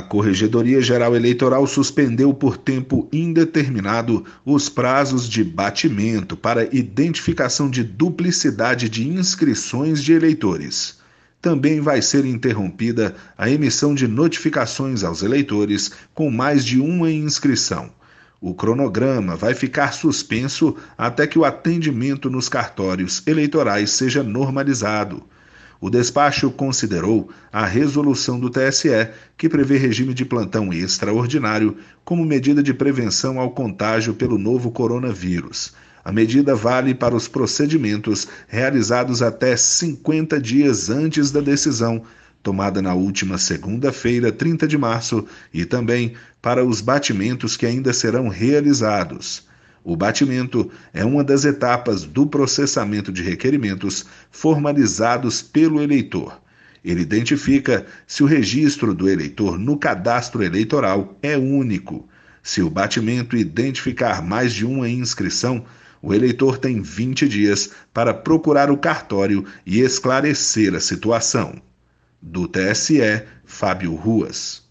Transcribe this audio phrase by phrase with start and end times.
[0.00, 7.84] A Corregedoria Geral Eleitoral suspendeu por tempo indeterminado os prazos de batimento para identificação de
[7.84, 10.98] duplicidade de inscrições de eleitores.
[11.38, 17.90] Também vai ser interrompida a emissão de notificações aos eleitores com mais de uma inscrição.
[18.40, 25.22] O cronograma vai ficar suspenso até que o atendimento nos cartórios eleitorais seja normalizado
[25.80, 32.62] o despacho considerou a resolução do TSE, que prevê regime de plantão extraordinário como medida
[32.62, 35.72] de prevenção ao contágio pelo novo coronavírus.
[36.04, 42.02] A medida vale para os procedimentos realizados até 50 dias antes da decisão,
[42.42, 48.28] tomada na última segunda-feira, 30 de março, e também para os batimentos que ainda serão
[48.28, 49.49] realizados.
[49.90, 56.40] O batimento é uma das etapas do processamento de requerimentos formalizados pelo eleitor.
[56.84, 62.08] Ele identifica se o registro do eleitor no cadastro eleitoral é único.
[62.40, 65.64] Se o batimento identificar mais de uma inscrição,
[66.00, 71.60] o eleitor tem 20 dias para procurar o cartório e esclarecer a situação.
[72.22, 74.69] Do TSE, Fábio Ruas.